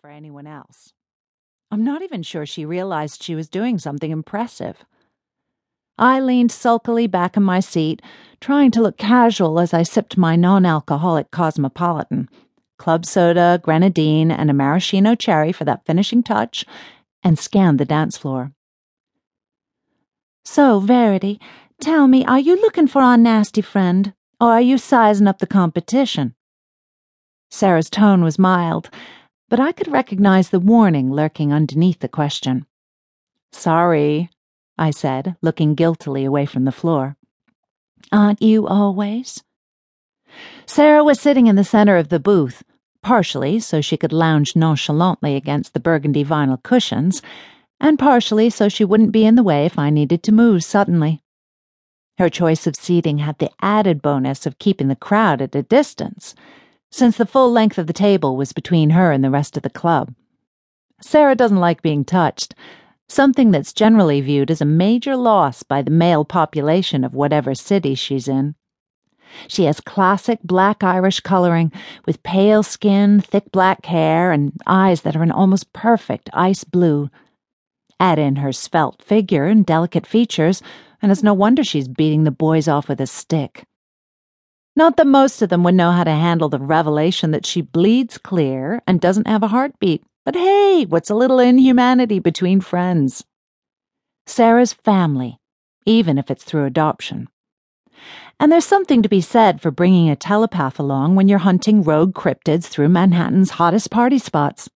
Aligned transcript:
for 0.00 0.10
anyone 0.10 0.48
else. 0.48 0.92
I'm 1.70 1.84
not 1.84 2.02
even 2.02 2.24
sure 2.24 2.44
she 2.44 2.64
realized 2.64 3.22
she 3.22 3.36
was 3.36 3.48
doing 3.48 3.78
something 3.78 4.10
impressive. 4.10 4.84
I 5.96 6.18
leaned 6.18 6.50
sulkily 6.50 7.06
back 7.06 7.36
in 7.36 7.44
my 7.44 7.60
seat, 7.60 8.02
trying 8.40 8.72
to 8.72 8.82
look 8.82 8.96
casual 8.96 9.60
as 9.60 9.72
I 9.72 9.84
sipped 9.84 10.16
my 10.16 10.34
non 10.34 10.66
alcoholic 10.66 11.30
cosmopolitan 11.30 12.28
club 12.78 13.06
soda, 13.06 13.60
grenadine, 13.62 14.32
and 14.32 14.50
a 14.50 14.54
maraschino 14.54 15.14
cherry 15.14 15.52
for 15.52 15.64
that 15.64 15.84
finishing 15.86 16.22
touch, 16.22 16.64
and 17.22 17.38
scanned 17.38 17.78
the 17.78 17.84
dance 17.84 18.16
floor. 18.16 18.52
So, 20.44 20.80
Verity, 20.80 21.38
tell 21.80 22.08
me, 22.08 22.24
are 22.24 22.40
you 22.40 22.56
looking 22.56 22.88
for 22.88 23.02
our 23.02 23.18
nasty 23.18 23.60
friend, 23.60 24.14
or 24.40 24.48
are 24.48 24.60
you 24.60 24.78
sizing 24.78 25.28
up 25.28 25.38
the 25.38 25.46
competition? 25.46 26.34
Sarah's 27.50 27.90
tone 27.90 28.24
was 28.24 28.38
mild, 28.38 28.90
but 29.50 29.60
I 29.60 29.72
could 29.72 29.88
recognize 29.88 30.48
the 30.48 30.60
warning 30.60 31.12
lurking 31.12 31.52
underneath 31.52 31.98
the 31.98 32.08
question. 32.08 32.64
Sorry, 33.52 34.30
I 34.78 34.92
said, 34.92 35.36
looking 35.42 35.74
guiltily 35.74 36.24
away 36.24 36.46
from 36.46 36.64
the 36.64 36.72
floor. 36.72 37.16
Aren't 38.12 38.40
you 38.40 38.66
always? 38.66 39.42
Sarah 40.66 41.02
was 41.02 41.20
sitting 41.20 41.48
in 41.48 41.56
the 41.56 41.64
center 41.64 41.96
of 41.96 42.08
the 42.08 42.20
booth, 42.20 42.62
partially 43.02 43.58
so 43.58 43.80
she 43.80 43.96
could 43.96 44.12
lounge 44.12 44.54
nonchalantly 44.54 45.34
against 45.34 45.74
the 45.74 45.80
burgundy 45.80 46.24
vinyl 46.24 46.62
cushions, 46.62 47.20
and 47.80 47.98
partially 47.98 48.50
so 48.50 48.68
she 48.68 48.84
wouldn't 48.84 49.12
be 49.12 49.26
in 49.26 49.34
the 49.34 49.42
way 49.42 49.66
if 49.66 49.78
I 49.78 49.90
needed 49.90 50.22
to 50.22 50.32
move 50.32 50.62
suddenly. 50.62 51.22
Her 52.18 52.28
choice 52.28 52.66
of 52.66 52.76
seating 52.76 53.18
had 53.18 53.38
the 53.38 53.50
added 53.60 54.00
bonus 54.00 54.46
of 54.46 54.58
keeping 54.58 54.88
the 54.88 54.96
crowd 54.96 55.42
at 55.42 55.54
a 55.56 55.62
distance, 55.62 56.34
since 56.90 57.16
the 57.16 57.26
full 57.26 57.50
length 57.50 57.78
of 57.78 57.86
the 57.86 57.92
table 57.92 58.36
was 58.36 58.52
between 58.52 58.90
her 58.90 59.12
and 59.12 59.22
the 59.22 59.30
rest 59.30 59.56
of 59.56 59.62
the 59.62 59.70
club. 59.70 60.14
Sarah 61.00 61.34
doesn't 61.34 61.58
like 61.58 61.82
being 61.82 62.04
touched, 62.04 62.54
something 63.08 63.50
that's 63.50 63.72
generally 63.72 64.20
viewed 64.20 64.50
as 64.50 64.60
a 64.60 64.66
major 64.66 65.16
loss 65.16 65.62
by 65.62 65.82
the 65.82 65.90
male 65.90 66.24
population 66.24 67.04
of 67.04 67.14
whatever 67.14 67.54
city 67.54 67.94
she's 67.94 68.28
in. 68.28 68.54
She 69.46 69.64
has 69.64 69.80
classic 69.80 70.40
black 70.42 70.82
Irish 70.82 71.20
coloring, 71.20 71.72
with 72.04 72.22
pale 72.22 72.62
skin, 72.62 73.20
thick 73.20 73.52
black 73.52 73.86
hair, 73.86 74.32
and 74.32 74.52
eyes 74.66 75.02
that 75.02 75.16
are 75.16 75.22
an 75.22 75.30
almost 75.30 75.72
perfect 75.72 76.28
ice 76.32 76.64
blue. 76.64 77.10
Add 78.00 78.18
in 78.18 78.36
her 78.36 78.52
svelte 78.52 79.02
figure 79.02 79.44
and 79.44 79.64
delicate 79.64 80.06
features, 80.06 80.62
and 81.00 81.12
it's 81.12 81.22
no 81.22 81.34
wonder 81.34 81.62
she's 81.62 81.88
beating 81.88 82.24
the 82.24 82.30
boys 82.30 82.66
off 82.66 82.88
with 82.88 83.00
a 83.00 83.06
stick. 83.06 83.64
Not 84.76 84.96
that 84.96 85.06
most 85.06 85.42
of 85.42 85.48
them 85.48 85.64
would 85.64 85.74
know 85.74 85.90
how 85.90 86.04
to 86.04 86.10
handle 86.10 86.48
the 86.48 86.58
revelation 86.58 87.32
that 87.32 87.44
she 87.44 87.60
bleeds 87.60 88.18
clear 88.18 88.80
and 88.86 89.00
doesn't 89.00 89.26
have 89.26 89.42
a 89.42 89.48
heartbeat. 89.48 90.02
But 90.24 90.36
hey, 90.36 90.84
what's 90.84 91.10
a 91.10 91.14
little 91.14 91.38
inhumanity 91.38 92.18
between 92.18 92.60
friends? 92.60 93.24
Sarah's 94.26 94.72
family, 94.72 95.38
even 95.86 96.18
if 96.18 96.30
it's 96.30 96.44
through 96.44 96.66
adoption. 96.66 97.28
And 98.38 98.50
there's 98.50 98.66
something 98.66 99.02
to 99.02 99.08
be 99.08 99.20
said 99.20 99.60
for 99.60 99.70
bringing 99.70 100.08
a 100.08 100.16
telepath 100.16 100.78
along 100.78 101.14
when 101.14 101.28
you're 101.28 101.38
hunting 101.38 101.82
rogue 101.82 102.14
cryptids 102.14 102.66
through 102.66 102.88
Manhattan's 102.88 103.50
hottest 103.50 103.90
party 103.90 104.18
spots. 104.18 104.70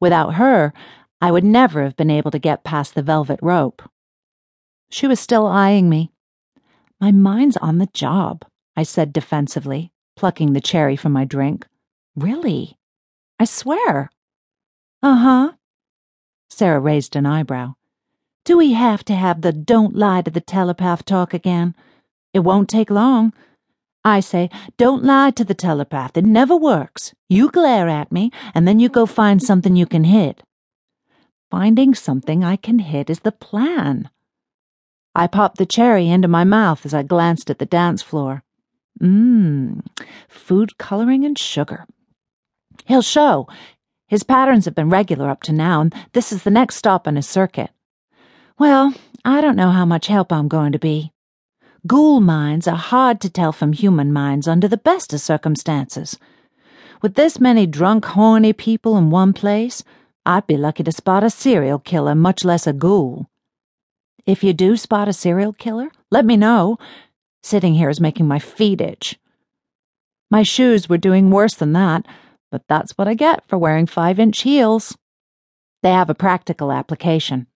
Without 0.00 0.34
her, 0.34 0.72
I 1.20 1.30
would 1.30 1.44
never 1.44 1.82
have 1.82 1.96
been 1.96 2.10
able 2.10 2.30
to 2.30 2.38
get 2.38 2.64
past 2.64 2.94
the 2.94 3.02
velvet 3.02 3.40
rope. 3.42 3.82
She 4.90 5.06
was 5.06 5.18
still 5.18 5.46
eyeing 5.46 5.88
me. 5.88 6.12
My 7.00 7.10
mind's 7.10 7.56
on 7.56 7.78
the 7.78 7.88
job, 7.94 8.44
I 8.76 8.82
said 8.82 9.12
defensively, 9.12 9.92
plucking 10.16 10.52
the 10.52 10.60
cherry 10.60 10.96
from 10.96 11.12
my 11.12 11.24
drink. 11.24 11.66
Really? 12.16 12.78
I 13.38 13.44
swear. 13.44 14.10
Uh 15.02 15.16
huh. 15.16 15.52
Sarah 16.48 16.80
raised 16.80 17.16
an 17.16 17.26
eyebrow. 17.26 17.74
Do 18.44 18.58
we 18.58 18.72
have 18.72 19.04
to 19.04 19.14
have 19.14 19.42
the 19.42 19.52
don't 19.52 19.94
lie 19.94 20.22
to 20.22 20.30
the 20.30 20.40
telepath 20.40 21.04
talk 21.04 21.32
again? 21.32 21.74
It 22.32 22.40
won't 22.40 22.68
take 22.68 22.90
long. 22.90 23.32
I 24.04 24.20
say, 24.20 24.50
don't 24.76 25.04
lie 25.04 25.30
to 25.30 25.44
the 25.44 25.54
telepath. 25.54 26.16
It 26.16 26.24
never 26.24 26.56
works. 26.56 27.14
You 27.28 27.50
glare 27.50 27.88
at 27.88 28.10
me, 28.10 28.32
and 28.54 28.66
then 28.66 28.80
you 28.80 28.88
go 28.88 29.06
find 29.06 29.40
something 29.42 29.76
you 29.76 29.86
can 29.86 30.04
hit. 30.04 30.42
Finding 31.50 31.94
something 31.94 32.42
I 32.42 32.56
can 32.56 32.80
hit 32.80 33.10
is 33.10 33.20
the 33.20 33.30
plan. 33.30 34.10
I 35.14 35.26
popped 35.26 35.58
the 35.58 35.66
cherry 35.66 36.08
into 36.08 36.26
my 36.26 36.42
mouth 36.42 36.84
as 36.86 36.94
I 36.94 37.02
glanced 37.02 37.50
at 37.50 37.58
the 37.58 37.66
dance 37.66 38.02
floor. 38.02 38.42
Mmm, 39.00 39.84
food 40.28 40.78
coloring 40.78 41.24
and 41.24 41.38
sugar. 41.38 41.86
He'll 42.86 43.02
show. 43.02 43.48
His 44.06 44.22
patterns 44.22 44.64
have 44.66 44.74
been 44.74 44.90
regular 44.90 45.28
up 45.28 45.42
to 45.44 45.52
now, 45.52 45.80
and 45.80 45.94
this 46.12 46.32
is 46.32 46.42
the 46.42 46.50
next 46.50 46.76
stop 46.76 47.08
on 47.08 47.16
his 47.16 47.26
circuit. 47.26 47.70
Well, 48.58 48.94
I 49.24 49.40
don't 49.40 49.56
know 49.56 49.70
how 49.70 49.84
much 49.84 50.08
help 50.08 50.32
I'm 50.32 50.48
going 50.48 50.72
to 50.72 50.78
be. 50.78 51.12
Ghoul 51.86 52.20
minds 52.20 52.68
are 52.68 52.76
hard 52.76 53.20
to 53.22 53.30
tell 53.30 53.52
from 53.52 53.72
human 53.72 54.12
minds 54.12 54.46
under 54.46 54.68
the 54.68 54.76
best 54.76 55.12
of 55.12 55.20
circumstances. 55.20 56.18
With 57.00 57.14
this 57.14 57.40
many 57.40 57.66
drunk, 57.66 58.04
horny 58.04 58.52
people 58.52 58.96
in 58.96 59.10
one 59.10 59.32
place, 59.32 59.82
I'd 60.24 60.46
be 60.46 60.56
lucky 60.56 60.84
to 60.84 60.92
spot 60.92 61.24
a 61.24 61.30
serial 61.30 61.80
killer, 61.80 62.14
much 62.14 62.44
less 62.44 62.68
a 62.68 62.72
ghoul. 62.72 63.28
If 64.24 64.44
you 64.44 64.52
do 64.52 64.76
spot 64.76 65.08
a 65.08 65.12
serial 65.12 65.52
killer, 65.52 65.90
let 66.12 66.24
me 66.24 66.36
know. 66.36 66.78
Sitting 67.42 67.74
here 67.74 67.90
is 67.90 68.00
making 68.00 68.28
my 68.28 68.38
feet 68.38 68.80
itch. 68.80 69.18
My 70.30 70.42
shoes 70.42 70.88
were 70.88 70.98
doing 70.98 71.30
worse 71.30 71.54
than 71.54 71.72
that 71.72 72.06
but 72.52 72.68
that's 72.68 72.92
what 72.92 73.08
I 73.08 73.14
get 73.14 73.42
for 73.48 73.58
wearing 73.58 73.86
five 73.86 74.20
inch 74.20 74.42
heels. 74.42 74.96
They 75.82 75.90
have 75.90 76.10
a 76.10 76.14
practical 76.14 76.70
application. 76.70 77.48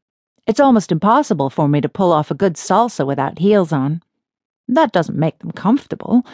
It's 0.46 0.58
almost 0.58 0.90
impossible 0.90 1.50
for 1.50 1.68
me 1.68 1.80
to 1.82 1.88
pull 1.88 2.12
off 2.12 2.30
a 2.30 2.34
good 2.34 2.54
salsa 2.54 3.06
without 3.06 3.38
heels 3.38 3.72
on. 3.72 4.02
That 4.66 4.92
doesn't 4.92 5.18
make 5.18 5.38
them 5.38 5.52
comfortable. 5.52 6.24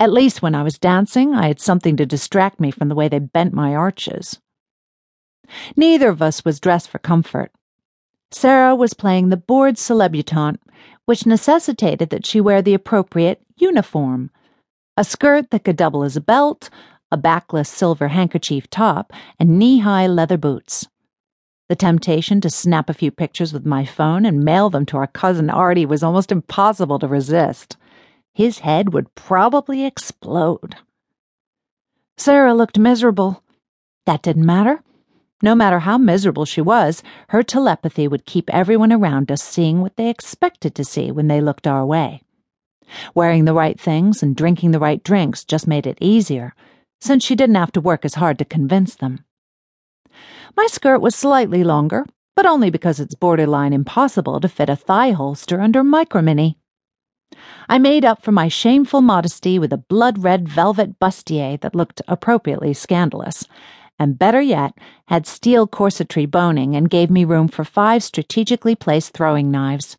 At 0.00 0.12
least 0.12 0.42
when 0.42 0.54
I 0.54 0.64
was 0.64 0.78
dancing, 0.78 1.32
I 1.32 1.46
had 1.46 1.60
something 1.60 1.96
to 1.96 2.04
distract 2.04 2.58
me 2.58 2.72
from 2.72 2.88
the 2.88 2.94
way 2.94 3.08
they 3.08 3.20
bent 3.20 3.54
my 3.54 3.74
arches. 3.74 4.40
Neither 5.76 6.08
of 6.08 6.20
us 6.20 6.44
was 6.44 6.60
dressed 6.60 6.88
for 6.88 6.98
comfort. 6.98 7.52
Sarah 8.32 8.74
was 8.74 8.94
playing 8.94 9.28
the 9.28 9.36
bored 9.36 9.76
celebutante, 9.76 10.60
which 11.06 11.26
necessitated 11.26 12.10
that 12.10 12.26
she 12.26 12.40
wear 12.40 12.62
the 12.62 12.74
appropriate 12.74 13.42
uniform 13.56 14.30
a 14.96 15.04
skirt 15.04 15.50
that 15.50 15.64
could 15.64 15.76
double 15.76 16.04
as 16.04 16.16
a 16.16 16.20
belt, 16.20 16.68
a 17.10 17.16
backless 17.16 17.68
silver 17.68 18.08
handkerchief 18.08 18.68
top, 18.68 19.12
and 19.38 19.58
knee 19.58 19.78
high 19.78 20.06
leather 20.06 20.36
boots. 20.36 20.86
The 21.68 21.76
temptation 21.76 22.40
to 22.42 22.50
snap 22.50 22.90
a 22.90 22.94
few 22.94 23.10
pictures 23.10 23.52
with 23.52 23.64
my 23.64 23.86
phone 23.86 24.26
and 24.26 24.44
mail 24.44 24.68
them 24.68 24.84
to 24.86 24.98
our 24.98 25.06
cousin 25.06 25.48
Artie 25.48 25.86
was 25.86 26.02
almost 26.02 26.30
impossible 26.30 26.98
to 26.98 27.08
resist. 27.08 27.76
His 28.34 28.58
head 28.58 28.92
would 28.92 29.14
probably 29.14 29.84
explode. 29.84 30.76
Sarah 32.18 32.54
looked 32.54 32.78
miserable. 32.78 33.42
That 34.04 34.22
didn't 34.22 34.44
matter. 34.44 34.82
No 35.44 35.56
matter 35.56 35.80
how 35.80 35.98
miserable 35.98 36.44
she 36.44 36.60
was, 36.60 37.02
her 37.30 37.42
telepathy 37.42 38.06
would 38.06 38.26
keep 38.26 38.48
everyone 38.50 38.92
around 38.92 39.32
us 39.32 39.42
seeing 39.42 39.80
what 39.80 39.96
they 39.96 40.08
expected 40.08 40.74
to 40.76 40.84
see 40.84 41.10
when 41.10 41.26
they 41.26 41.40
looked 41.40 41.66
our 41.66 41.84
way. 41.84 42.22
Wearing 43.12 43.44
the 43.44 43.54
right 43.54 43.78
things 43.78 44.22
and 44.22 44.36
drinking 44.36 44.70
the 44.70 44.78
right 44.78 45.02
drinks 45.02 45.44
just 45.44 45.66
made 45.66 45.86
it 45.86 45.98
easier, 46.00 46.54
since 47.00 47.24
she 47.24 47.34
didn't 47.34 47.56
have 47.56 47.72
to 47.72 47.80
work 47.80 48.04
as 48.04 48.14
hard 48.14 48.38
to 48.38 48.44
convince 48.44 48.94
them. 48.94 49.24
My 50.56 50.68
skirt 50.68 51.00
was 51.00 51.16
slightly 51.16 51.64
longer, 51.64 52.06
but 52.36 52.46
only 52.46 52.70
because 52.70 53.00
it's 53.00 53.14
borderline 53.14 53.72
impossible 53.72 54.40
to 54.40 54.48
fit 54.48 54.68
a 54.68 54.76
thigh 54.76 55.10
holster 55.10 55.60
under 55.60 55.82
micromini. 55.82 56.54
I 57.68 57.78
made 57.78 58.04
up 58.04 58.22
for 58.22 58.32
my 58.32 58.48
shameful 58.48 59.00
modesty 59.00 59.58
with 59.58 59.72
a 59.72 59.78
blood 59.78 60.22
red 60.22 60.48
velvet 60.48 61.00
bustier 61.00 61.58
that 61.62 61.74
looked 61.74 62.02
appropriately 62.06 62.74
scandalous, 62.74 63.44
and 64.02 64.18
better 64.18 64.40
yet, 64.40 64.76
had 65.06 65.28
steel 65.28 65.68
corsetry 65.68 66.28
boning 66.28 66.74
and 66.74 66.90
gave 66.90 67.08
me 67.08 67.24
room 67.24 67.46
for 67.46 67.62
five 67.62 68.02
strategically 68.02 68.74
placed 68.74 69.12
throwing 69.12 69.48
knives. 69.48 69.96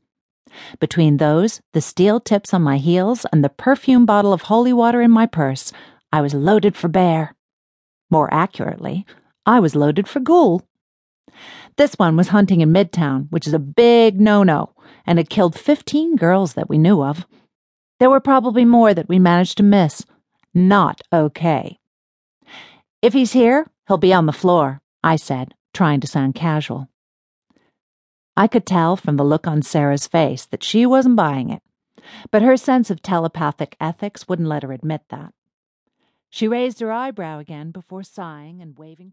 Between 0.78 1.18
those, 1.18 1.62
the 1.72 1.80
steel 1.80 2.20
tips 2.20 2.54
on 2.54 2.62
my 2.62 2.78
heels, 2.78 3.26
and 3.32 3.44
the 3.44 3.50
perfume 3.50 4.06
bottle 4.06 4.34
of 4.34 4.44
holy 4.44 4.74
water 4.74 5.02
in 5.02 5.10
my 5.10 5.26
purse, 5.26 5.72
I 6.12 6.20
was 6.20 6.34
loaded 6.34 6.76
for 6.76 6.90
bear. 6.90 7.34
More 8.12 8.32
accurately, 8.34 9.06
I 9.46 9.62
was 9.62 9.74
loaded 9.74 10.08
for 10.10 10.20
ghoul. 10.20 10.64
This 11.78 11.94
one 11.94 12.18
was 12.18 12.28
hunting 12.28 12.60
in 12.60 12.74
Midtown, 12.74 13.28
which 13.30 13.48
is 13.48 13.54
a 13.54 13.60
big 13.60 14.20
no 14.20 14.44
no, 14.44 14.74
and 15.06 15.18
had 15.18 15.30
killed 15.30 15.58
15 15.58 16.18
girls 16.18 16.56
that 16.56 16.68
we 16.70 16.78
knew 16.78 17.02
of. 17.02 17.26
There 18.02 18.10
were 18.10 18.20
probably 18.20 18.66
more 18.66 18.94
that 18.94 19.08
we 19.08 19.18
managed 19.18 19.58
to 19.58 19.64
miss. 19.64 20.06
Not 20.54 21.00
okay. 21.12 21.80
If 23.02 23.14
he's 23.14 23.34
here, 23.34 23.68
he'll 23.88 23.98
be 23.98 24.14
on 24.14 24.26
the 24.26 24.32
floor, 24.32 24.82
I 25.04 25.16
said, 25.16 25.54
trying 25.74 26.00
to 26.02 26.08
sound 26.08 26.36
casual. 26.36 26.90
I 28.36 28.48
could 28.48 28.66
tell 28.66 28.96
from 28.96 29.18
the 29.18 29.24
look 29.24 29.46
on 29.46 29.62
Sarah's 29.62 30.08
face 30.08 30.46
that 30.46 30.64
she 30.64 30.86
wasn't 30.86 31.16
buying 31.16 31.50
it, 31.50 31.62
but 32.32 32.42
her 32.42 32.58
sense 32.58 32.90
of 32.90 33.02
telepathic 33.02 33.76
ethics 33.80 34.28
wouldn't 34.28 34.48
let 34.48 34.64
her 34.64 34.72
admit 34.72 35.04
that. 35.10 35.34
She 36.30 36.48
raised 36.48 36.80
her 36.80 36.92
eyebrow 36.92 37.38
again 37.38 37.70
before 37.70 38.04
sighing 38.04 38.60
and 38.60 38.78
waving 38.78 39.12